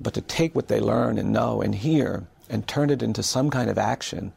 [0.00, 3.48] but to take what they learn and know and hear and turn it into some
[3.48, 4.32] kind of action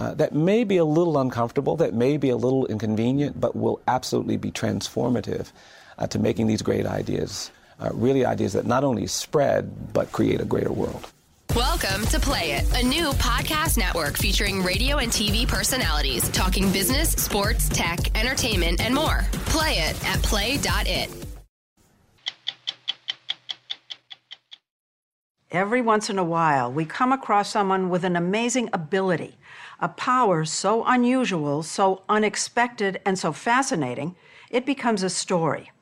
[0.00, 3.80] uh, that may be a little uncomfortable, that may be a little inconvenient, but will
[3.86, 5.52] absolutely be transformative
[5.98, 10.40] uh, to making these great ideas uh, really ideas that not only spread, but create
[10.40, 11.06] a greater world.
[11.56, 17.10] Welcome to Play It, a new podcast network featuring radio and TV personalities talking business,
[17.12, 19.24] sports, tech, entertainment, and more.
[19.46, 21.10] Play it at play.it.
[25.50, 29.36] Every once in a while, we come across someone with an amazing ability,
[29.80, 34.14] a power so unusual, so unexpected, and so fascinating,
[34.50, 35.72] it becomes a story.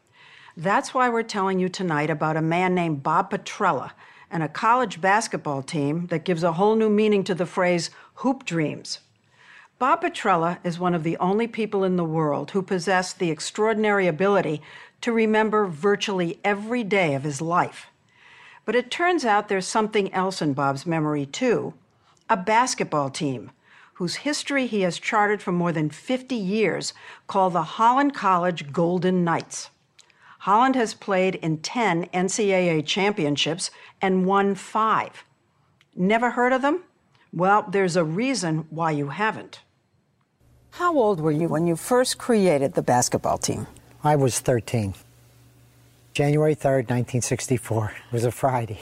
[0.57, 3.93] That's why we're telling you tonight about a man named Bob Petrella
[4.31, 8.45] and a college basketball team that gives a whole new meaning to the phrase hoop
[8.45, 9.01] dreams.
[9.79, 14.07] Bob Petrella is one of the only people in the world who possess the extraordinary
[14.07, 14.61] ability
[15.01, 17.87] to remember virtually every day of his life.
[18.65, 21.75] But it turns out there's something else in Bob's memory, too
[22.31, 23.51] a basketball team
[23.99, 26.95] whose history he has charted for more than 50 years,
[27.27, 29.71] called the Holland College Golden Knights.
[30.39, 35.25] Holland has played in 10 NCAA championships and won five.
[35.97, 36.85] Never heard of them?
[37.33, 39.63] Well, there's a reason why you haven't.
[40.71, 43.67] How old were you when you first created the basketball team?
[44.05, 44.95] I was 13.
[46.13, 47.95] January 3rd, 1964.
[48.07, 48.79] It was a Friday.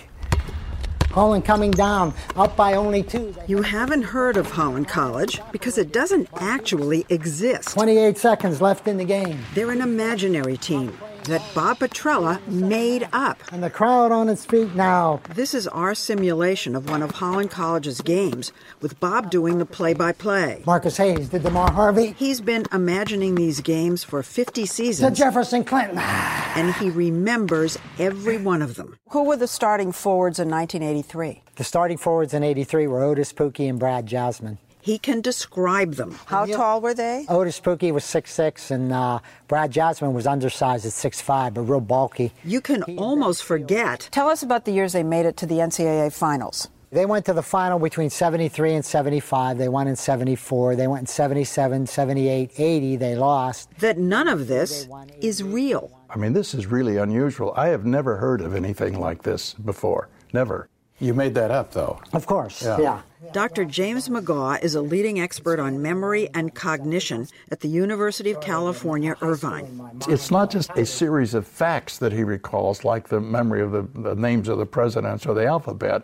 [1.16, 3.34] Holland coming down, up by only two.
[3.46, 7.68] You haven't heard of Holland College because it doesn't actually exist.
[7.70, 9.38] 28 seconds left in the game.
[9.54, 10.92] They're an imaginary team
[11.26, 13.38] that Bob Petrella made up.
[13.52, 15.20] And the crowd on its feet now.
[15.34, 19.94] This is our simulation of one of Holland College's games, with Bob doing the play
[19.94, 20.62] by play.
[20.66, 22.14] Marcus Hayes did DeMar Harvey.
[22.18, 25.18] He's been imagining these games for 50 To seasons.
[25.18, 25.98] Jefferson Clinton.
[25.98, 28.98] and he remembers every one of them.
[29.10, 31.42] Who were the starting forwards in 1983?
[31.56, 34.58] The starting forwards in 83 were Otis Pookie and Brad Jasmine.
[34.86, 36.16] He can describe them.
[36.26, 37.26] How tall were they?
[37.28, 39.18] Otis Pookie was 6'6", and uh,
[39.48, 42.30] Brad Jasmine was undersized at 6'5", but real bulky.
[42.44, 44.08] You can almost forget.
[44.12, 46.68] Tell us about the years they made it to the NCAA finals.
[46.92, 49.58] They went to the final between 73 and 75.
[49.58, 50.76] They won in 74.
[50.76, 52.94] They went in 77, 78, 80.
[52.94, 53.70] They lost.
[53.80, 54.86] That none of this
[55.20, 55.90] is real.
[56.08, 57.52] I mean, this is really unusual.
[57.56, 60.08] I have never heard of anything like this before.
[60.32, 60.68] Never.
[60.98, 62.00] You made that up, though.
[62.12, 62.78] Of course, Yeah.
[62.78, 63.00] yeah.
[63.32, 63.64] Dr.
[63.64, 69.16] James McGaugh is a leading expert on memory and cognition at the University of California,
[69.20, 69.90] Irvine.
[70.08, 73.82] It's not just a series of facts that he recalls, like the memory of the,
[74.00, 76.02] the names of the presidents or the alphabet.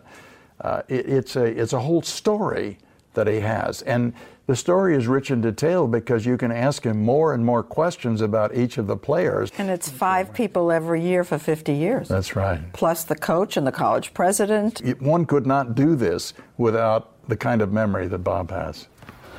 [0.61, 2.77] Uh, it, it's, a, it's a whole story
[3.13, 3.81] that he has.
[3.83, 4.13] And
[4.45, 8.19] the story is rich in detail because you can ask him more and more questions
[8.21, 9.51] about each of the players.
[9.57, 12.59] And it's five people every year for 50 years, That's right.
[12.73, 14.81] plus the coach and the college president.
[15.01, 18.87] One could not do this without the kind of memory that Bob has.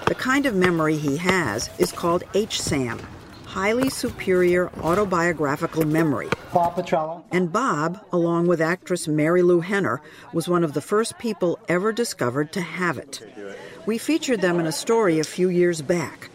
[0.07, 3.01] The kind of memory he has is called HSAM,
[3.45, 6.29] Highly Superior Autobiographical Memory.
[6.53, 7.23] Bob Petrella.
[7.31, 10.01] And Bob, along with actress Marilu Henner,
[10.33, 13.23] was one of the first people ever discovered to have it.
[13.87, 16.31] We featured them in a story a few years back.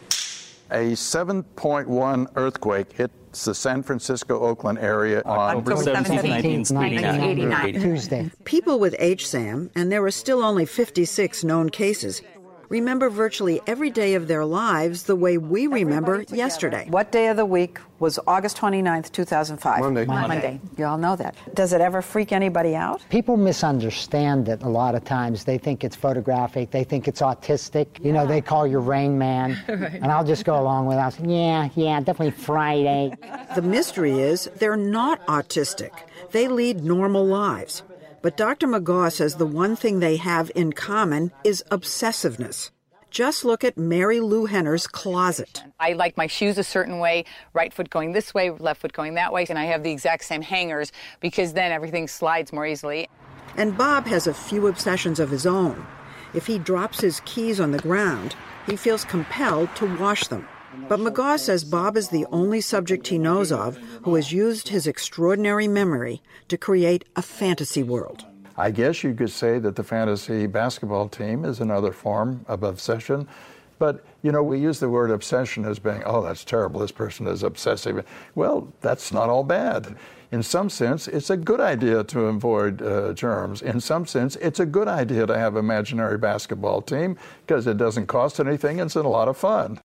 [0.71, 3.09] A 7.1 earthquake hit
[3.43, 7.73] the San Francisco Oakland area on October 17th, 1989.
[7.73, 8.31] Tuesday.
[8.43, 12.21] People with HSAM, and there are still only 56 known cases,
[12.69, 16.85] remember virtually every day of their lives the way we remember yesterday.
[16.89, 19.81] What day of the week was August 29th, 2005?
[19.81, 20.05] Monday.
[20.05, 20.61] Monday.
[20.77, 21.35] You all know that.
[21.53, 23.01] Does it ever freak anybody out?
[23.09, 25.43] People misunderstand it a lot of times.
[25.43, 26.71] They think it's photographic.
[26.71, 27.87] They think it's autistic.
[28.03, 29.57] You know, they call you Rain Man.
[29.79, 29.93] Right.
[29.93, 30.99] And I'll just go along with it.
[30.99, 33.13] I'll say, yeah, yeah, definitely Friday.
[33.55, 35.91] The mystery is they're not autistic.
[36.31, 37.81] They lead normal lives.
[38.21, 38.67] But Dr.
[38.67, 42.71] McGaugh says the one thing they have in common is obsessiveness.
[43.11, 45.63] Just look at Marilu Henner's closet.
[45.79, 49.15] I like my shoes a certain way, right foot going this way, left foot going
[49.15, 53.09] that way, and I have the exact same hangers because then everything slides more easily.
[53.57, 55.87] And Bob has a few obsessions of his own.
[56.33, 58.35] If he drops his keys on the ground,
[58.67, 60.47] he feels compelled to wash them.
[60.87, 64.87] But McGaugh says Bob is the only subject he knows of who has used his
[64.87, 68.25] extraordinary memory to create a fantasy world.
[68.57, 73.27] I guess you could say that the fantasy basketball team is another form of obsession.
[73.79, 77.25] But, you know, we use the word obsession as being, oh, that's terrible, this person
[77.27, 78.05] is obsessive.
[78.35, 79.95] Well, that's not all bad.
[80.31, 83.61] In some sense, it's a good idea to avoid uh, germs.
[83.61, 87.17] In some sense, it's a good idea to have imaginary basketball team
[87.47, 89.79] because it doesn't cost anything, and it's a lot of fun.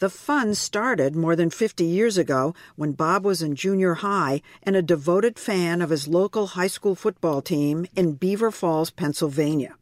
[0.00, 4.76] The fun started more than 50 years ago when Bob was in junior high and
[4.76, 9.74] a devoted fan of his local high school football team in Beaver Falls, Pennsylvania.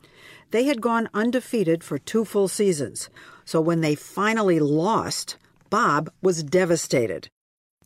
[0.52, 3.10] They had gone undefeated for two full seasons,
[3.44, 5.36] so when they finally lost,
[5.68, 7.28] Bob was devastated.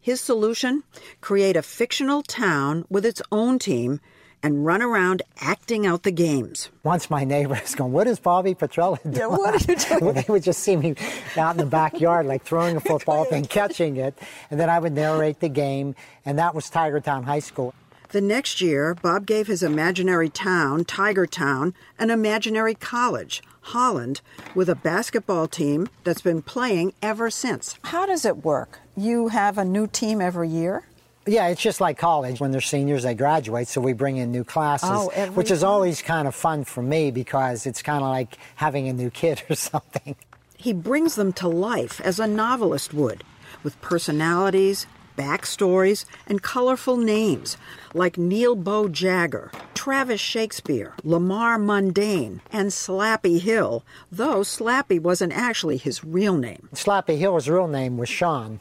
[0.01, 0.85] His solution?
[1.21, 3.99] Create a fictional town with its own team
[4.43, 6.71] and run around acting out the games.
[6.83, 9.17] Once my neighbors was going, What is Bobby Petrella doing?
[9.17, 10.15] Yeah, what are you doing?
[10.15, 10.95] they would just see me
[11.37, 14.19] out in the backyard, like throwing a football and catching it,
[14.51, 17.75] and then I would narrate the game, and that was Tiger Town High School.
[18.11, 24.21] The next year, Bob gave his imaginary town, Tiger Town, an imaginary college, Holland,
[24.53, 27.79] with a basketball team that's been playing ever since.
[27.85, 28.81] How does it work?
[28.97, 30.87] You have a new team every year?
[31.27, 32.41] Yeah, it's just like college.
[32.41, 35.69] When they're seniors, they graduate, so we bring in new classes, Oh, which is time.
[35.71, 39.43] always kind of fun for me because it's kind of like having a new kid
[39.51, 40.17] or something.
[40.57, 43.23] He brings them to life as a novelist would,
[43.63, 47.57] with personalities, backstories, and colorful names
[47.93, 55.77] like Neil Bo Jagger, Travis Shakespeare, Lamar Mundane, and Slappy Hill, though Slappy wasn't actually
[55.77, 56.69] his real name.
[56.75, 58.61] Slappy Hill's real name was Sean.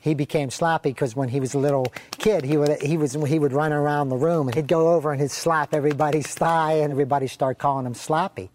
[0.00, 3.38] He became Slappy because when he was a little kid, he would he was he
[3.38, 6.90] would run around the room and he'd go over and he'd slap everybody's thigh, and
[6.90, 8.48] everybody started calling him Slappy.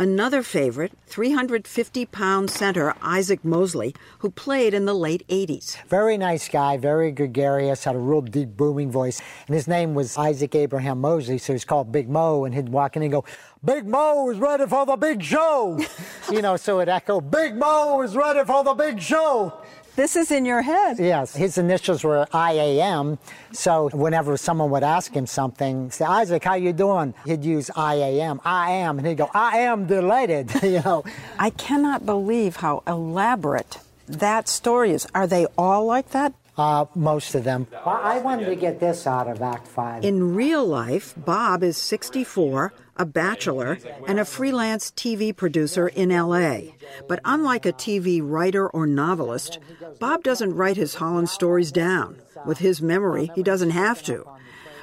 [0.00, 5.76] Another favorite, 350 pound center Isaac Mosley, who played in the late 80s.
[5.88, 9.20] Very nice guy, very gregarious, had a real deep, booming voice.
[9.48, 12.44] And his name was Isaac Abraham Mosley, so he's called Big Mo.
[12.44, 13.24] And he'd walk in and go,
[13.64, 15.80] Big Mo is ready for the big show.
[16.30, 19.52] you know, so it echoed, Big Mo is ready for the big show.
[19.98, 21.00] This is in your head.
[21.00, 23.18] Yes, his initials were IAM.
[23.50, 27.14] So whenever someone would ask him something, say, Isaac, how you doing?
[27.26, 30.52] He'd use IAM, I am, and he'd go, I am delighted.
[30.62, 31.02] you know,
[31.36, 35.04] I cannot believe how elaborate that story is.
[35.16, 36.32] Are they all like that?
[36.58, 37.68] uh, most of them.
[37.86, 40.04] I wanted to get this out of Act Five.
[40.04, 46.72] In real life, Bob is 64, a bachelor, and a freelance TV producer in LA.
[47.06, 49.58] But unlike a TV writer or novelist,
[50.00, 52.16] Bob doesn't write his Holland stories down.
[52.44, 54.24] With his memory, he doesn't have to.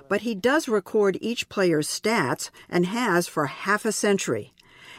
[0.07, 4.53] But he does record each player's stats and has for half a century.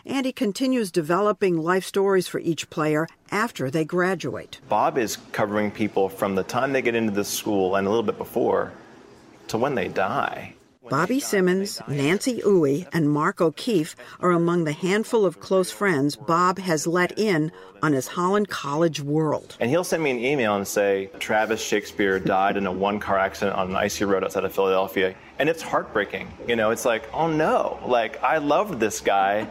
[0.04, 4.60] And he continues developing life stories for each player after they graduate.
[4.68, 8.04] Bob is covering people from the time they get into the school and a little
[8.04, 8.72] bit before
[9.48, 10.55] to when they die.
[10.88, 16.58] Bobby Simmons, Nancy Uwe, and Mark O'Keefe are among the handful of close friends Bob
[16.58, 17.50] has let in
[17.82, 19.56] on his Holland College world.
[19.60, 23.18] And he'll send me an email and say, Travis Shakespeare died in a one car
[23.18, 25.14] accident on an icy road outside of Philadelphia.
[25.38, 26.32] And it's heartbreaking.
[26.48, 29.46] You know, it's like, oh no, like I loved this guy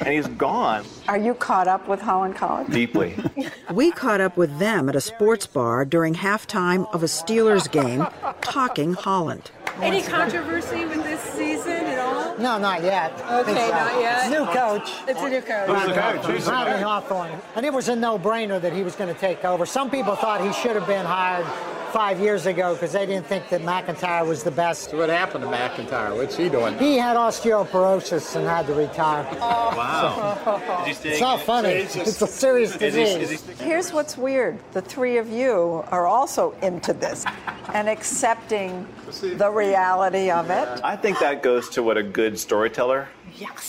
[0.00, 2.72] and he's gone Are you caught up with Holland College?
[2.72, 3.16] deeply.
[3.72, 8.06] We caught up with them at a sports bar during halftime of a Steelers game,
[8.42, 9.50] talking Holland.
[9.80, 12.38] Any controversy with this season at all?
[12.38, 13.12] No, not yet.
[13.30, 14.30] Okay, It's, uh, not yet.
[14.30, 14.92] New coach.
[15.08, 15.68] It's a new coach.
[15.68, 16.44] Who's the coach?
[16.44, 17.40] Bradley Hawthorne.
[17.56, 19.66] And it was a no-brainer that he was going to take over.
[19.66, 21.46] Some people thought he should have been hired
[21.94, 24.92] five years ago because they didn't think that McIntyre was the best.
[24.92, 26.16] What happened to McIntyre?
[26.16, 26.76] What's he doing?
[26.76, 29.24] He had osteoporosis and had to retire.
[29.34, 29.36] Oh.
[29.76, 30.84] Wow.
[30.88, 31.68] It's not funny.
[31.94, 33.42] It's a serious disease.
[33.60, 37.24] Here's what's weird the three of you are also into this
[37.72, 38.88] and accepting
[39.22, 40.80] the reality of it.
[40.82, 43.06] I think that goes to what a good storyteller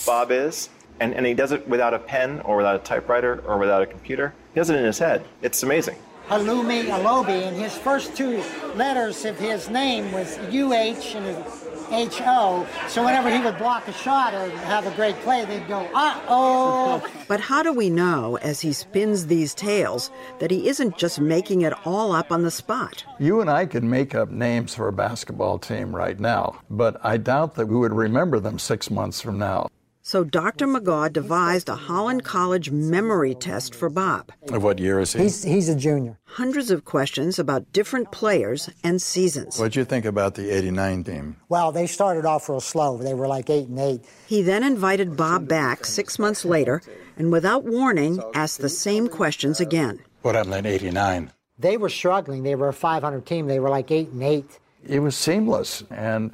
[0.08, 0.70] Bob is.
[1.00, 3.86] And, and he does it without a pen or without a typewriter or without a
[3.86, 4.34] computer.
[4.56, 5.24] He does it in his head.
[5.44, 5.98] It's amazing.
[6.28, 8.44] Halloumi Alobi, and his first two
[8.76, 11.46] letters of his name was UH, and
[11.92, 12.66] H O.
[12.88, 16.20] So whenever he would block a shot or have a great play, they'd go, uh
[16.28, 17.08] oh.
[17.28, 20.10] But how do we know, as he spins these tales,
[20.40, 23.04] that he isn't just making it all up on the spot?
[23.20, 27.18] You and I could make up names for a basketball team right now, but I
[27.18, 29.68] doubt that we would remember them six months from now.
[30.08, 30.68] So Dr.
[30.68, 34.32] McGaugh devised a Holland College memory test for Bob.
[34.50, 35.24] Of what year is he?
[35.24, 36.20] He's, he's a junior.
[36.26, 39.58] Hundreds of questions about different players and seasons.
[39.58, 41.38] What'd you think about the 89 team?
[41.50, 42.98] Well, they started off real slow.
[42.98, 44.06] They were like eight and eight.
[44.28, 46.84] He then invited Bob back six months later
[47.18, 50.04] and without warning asked the same questions again.
[50.22, 51.32] What happened in 89?
[51.58, 52.44] They were struggling.
[52.44, 53.48] They were a 500 team.
[53.48, 54.60] They were like eight and eight.
[54.88, 56.32] It was seamless, and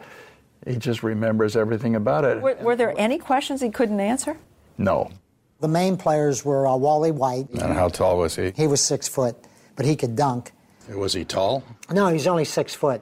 [0.68, 2.42] he just remembers everything about it.
[2.42, 4.38] Were, were there any questions he couldn't answer?
[4.78, 5.12] No.
[5.60, 7.50] The main players were uh, Wally White.
[7.50, 8.52] And how tall was he?
[8.56, 9.36] He was six foot,
[9.76, 10.52] but he could dunk.
[10.90, 11.64] Was he tall?
[11.90, 13.02] No, he's only six foot,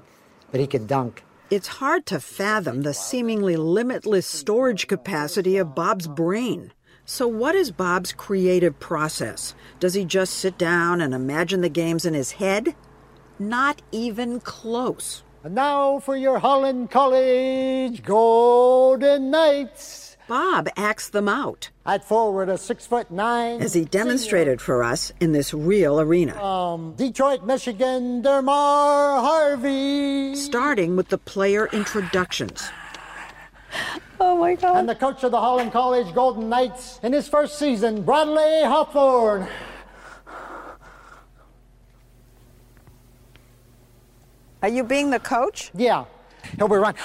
[0.51, 1.24] but he could dunk.
[1.49, 6.72] It's hard to fathom the seemingly limitless storage capacity of Bob's brain.
[7.05, 9.55] So, what is Bob's creative process?
[9.80, 12.76] Does he just sit down and imagine the games in his head?
[13.39, 15.24] Not even close.
[15.42, 20.18] And now for your Holland College Golden Knights.
[20.28, 21.70] Bob acts them out.
[21.86, 23.62] At forward, a six foot nine.
[23.62, 26.44] As he demonstrated for us in this real arena.
[26.44, 30.36] Um, Detroit, Michigan, Dermar Harvey.
[30.36, 32.70] Starting with the player introductions.
[34.22, 34.76] Oh my God.
[34.76, 39.48] And the coach of the Holland College Golden Knights in his first season, Bradley Hawthorne.
[44.62, 45.72] Are you being the coach?
[45.74, 46.05] Yeah.
[46.57, 46.95] He'll be run.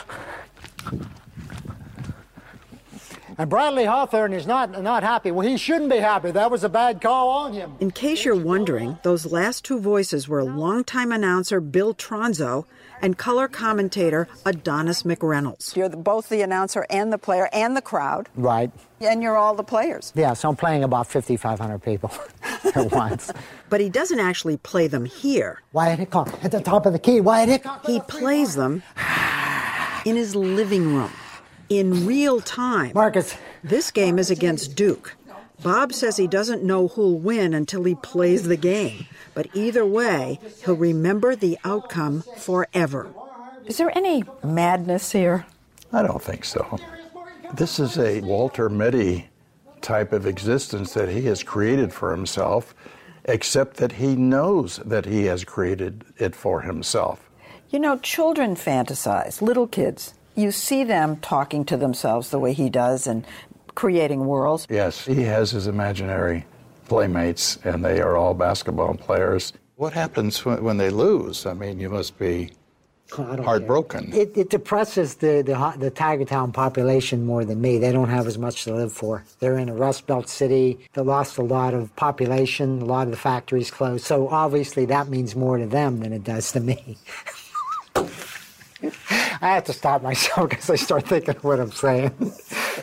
[3.36, 5.30] And Bradley Hawthorne is not not happy.
[5.32, 6.30] Well, he shouldn't be happy.
[6.30, 7.74] That was a bad call on him.
[7.80, 12.64] In case you're wondering, those last two voices were longtime announcer Bill Tronzo
[13.02, 15.74] and color commentator Adonis McReynolds.
[15.76, 18.70] You're the, both the announcer and the player and the crowd, Right.
[19.00, 20.12] and you're all the players.
[20.14, 22.10] Yeah, so I'm playing about 5,500 people
[22.74, 23.32] at once.
[23.68, 25.60] But he doesn't actually play them here.
[25.72, 27.20] Wyatt Hickok at the top of the key.
[27.20, 27.84] Wyatt Hickok.
[27.84, 28.82] He plays them
[30.06, 31.10] in his living room
[31.68, 32.92] in real time.
[32.94, 33.36] Marcus.
[33.62, 35.16] This game is against Duke.
[35.62, 39.06] Bob says he doesn't know who'll win until he plays the game.
[39.34, 43.12] But either way, he'll remember the outcome forever.
[43.66, 45.46] Is there any madness here?
[45.92, 46.78] I don't think so.
[47.54, 49.28] This is a Walter Mitty
[49.80, 52.74] type of existence that he has created for himself,
[53.24, 57.30] except that he knows that he has created it for himself.
[57.70, 60.14] You know, children fantasize, little kids.
[60.34, 63.24] You see them talking to themselves the way he does and
[63.74, 64.66] creating worlds.
[64.70, 66.44] Yes, he has his imaginary
[66.86, 69.52] playmates, and they are all basketball players.
[69.76, 71.46] What happens when, when they lose?
[71.46, 72.50] I mean, you must be
[73.18, 74.12] I heartbroken.
[74.12, 77.78] It, it depresses the, the the Tiger Town population more than me.
[77.78, 79.24] They don't have as much to live for.
[79.40, 80.78] They're in a Rust Belt city.
[80.94, 82.82] They lost a lot of population.
[82.82, 84.04] A lot of the factories closed.
[84.04, 86.96] So obviously that means more to them than it does to me.
[89.40, 92.12] I have to stop myself because I start thinking of what I'm saying.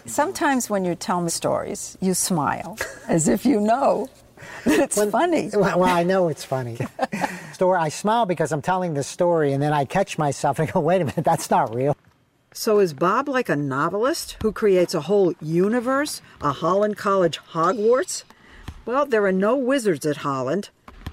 [0.06, 2.78] Sometimes when you tell me stories, you smile
[3.08, 4.10] as if you know
[4.66, 5.50] that it's funny.
[5.54, 6.78] Well, well, I know it's funny.
[7.54, 7.78] Story.
[7.80, 11.02] I smile because I'm telling the story, and then I catch myself and go, "Wait
[11.02, 11.96] a minute, that's not real."
[12.54, 18.24] So is Bob like a novelist who creates a whole universe, a Holland College Hogwarts?
[18.86, 20.70] Well, there are no wizards at Holland,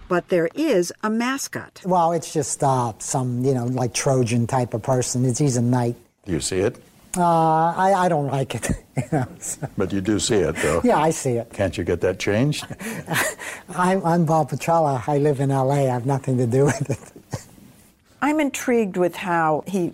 [0.08, 1.80] but there is a mascot.
[1.84, 5.24] Well, it's just uh, some, you know, like Trojan type of person.
[5.24, 5.96] It's, he's a knight.
[6.24, 6.76] Do you see it?
[7.16, 7.22] Uh,
[7.76, 8.70] I, I don't like it.
[8.96, 10.80] you know, so- But you do see it, though.
[10.84, 11.52] Yeah, I see it.
[11.52, 12.66] Can't you get that changed?
[13.70, 15.02] I'm, I'm Bob Petrella.
[15.08, 15.88] I live in L.A.
[15.88, 17.44] I have nothing to do with it.
[18.22, 19.92] I'm intrigued with how he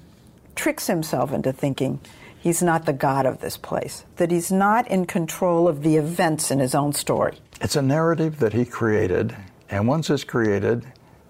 [0.55, 2.01] tricks himself into thinking
[2.41, 6.51] he's not the god of this place, that he's not in control of the events
[6.51, 7.39] in his own story.
[7.61, 9.35] It's a narrative that he created,
[9.71, 10.85] and once it's created,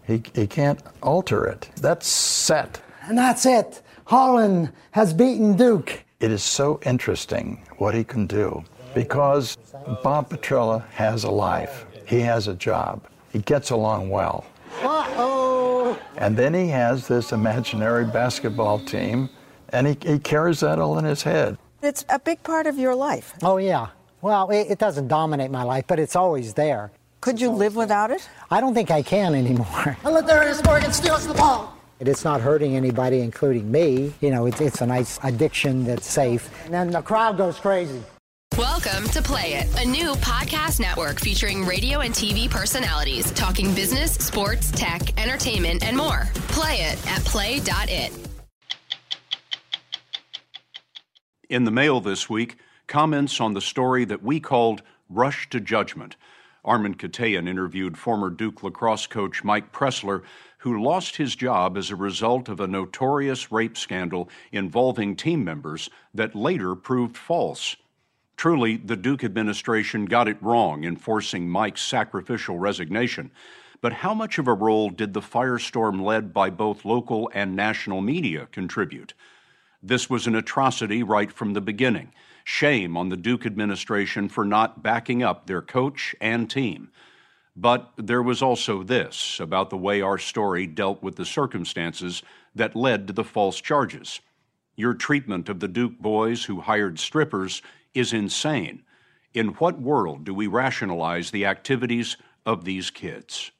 [0.07, 1.70] he, he can't alter it.
[1.76, 2.80] That's set.
[3.03, 3.82] And that's it.
[4.07, 6.05] Holland has beaten Duke.
[6.20, 8.64] It is so interesting what he can do
[8.95, 9.57] because
[10.03, 14.47] Bob Petrella has a life, he has a job, he gets along well.
[14.82, 15.99] Uh-oh.
[16.16, 19.28] And then he has this imaginary basketball team,
[19.70, 21.59] and he, he carries that all in his head.
[21.82, 23.35] It's a big part of your life.
[23.43, 23.89] Oh, yeah.
[24.22, 26.93] Well, it, it doesn't dominate my life, but it's always there.
[27.25, 28.29] Could you live without it?
[28.51, 29.97] I don't think I can anymore.
[30.05, 31.75] And let Darius Morgan steals the ball.
[31.99, 34.12] It's not hurting anybody, including me.
[34.20, 36.51] You know, it's, it's a nice addiction that's safe.
[36.66, 38.03] And then the crowd goes crazy.
[38.59, 44.12] Welcome to Play It, a new podcast network featuring radio and TV personalities talking business,
[44.16, 46.29] sports, tech, entertainment, and more.
[46.49, 48.12] Play it at play.it.
[51.49, 56.16] In the mail this week, comments on the story that we called Rush to Judgment.
[56.65, 60.23] Armen Keteyian interviewed former Duke lacrosse coach Mike Pressler,
[60.59, 65.91] who lost his job as a result of a notorious rape scandal involving team members
[66.15, 67.77] that later proved false.
[68.37, 73.31] Truly, the Duke administration got it wrong in forcing Mike's sacrificial resignation.
[73.81, 78.01] But how much of a role did the firestorm led by both local and national
[78.01, 79.12] media contribute?
[79.83, 82.12] This was an atrocity right from the beginning.
[82.45, 86.90] Shame on the Duke administration for not backing up their coach and team.
[87.57, 92.22] But there was also this about the way our story dealt with the circumstances
[92.55, 94.20] that led to the false charges.
[94.76, 97.62] Your treatment of the Duke boys who hired strippers
[97.95, 98.82] is insane.
[99.32, 103.53] In what world do we rationalize the activities of these kids?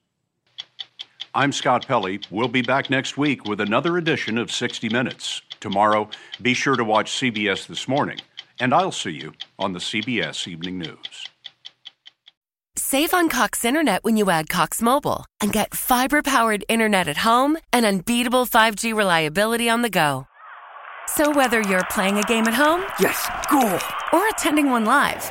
[1.35, 2.20] I'm Scott Pelley.
[2.30, 5.43] We'll be back next week with another edition of 60 Minutes.
[5.61, 6.11] Tomorrow,
[6.43, 8.18] be sure to watch CBS This Morning,
[8.61, 11.29] and I'll see you on the CBS Evening News.
[12.77, 17.19] Save on Cox Internet when you add Cox Mobile and get fiber powered internet at
[17.19, 20.27] home and unbeatable 5G reliability on the go.
[21.07, 23.79] So whether you're playing a game at home, yes, cool,
[24.13, 25.31] or attending one live,